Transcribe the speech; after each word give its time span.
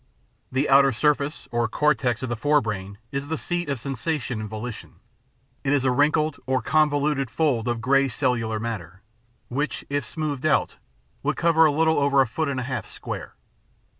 The 0.51 0.67
outer 0.67 0.91
surface 0.91 1.47
or 1.51 1.67
cortex 1.67 2.23
of 2.23 2.29
the 2.29 2.35
fore 2.35 2.59
brain 2.59 2.97
is 3.11 3.27
the 3.27 3.37
seat 3.37 3.69
of 3.69 3.79
sensation 3.79 4.41
and 4.41 4.49
volition. 4.49 4.95
It 5.63 5.73
is 5.73 5.85
a 5.85 5.91
wrinkled 5.91 6.39
or 6.47 6.59
convoluted 6.59 7.29
fold 7.29 7.67
of 7.67 7.81
grey 7.81 8.07
cellular 8.07 8.59
matter, 8.59 9.03
which 9.47 9.85
if 9.91 10.03
smoothed 10.03 10.47
out 10.47 10.77
would 11.21 11.37
cover 11.37 11.65
a 11.65 11.71
little 11.71 11.99
over 11.99 12.19
a 12.19 12.25
foot 12.25 12.49
and 12.49 12.59
a 12.59 12.63
half 12.63 12.87
square. 12.87 13.35